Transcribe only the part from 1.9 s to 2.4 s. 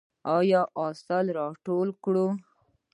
کړو؟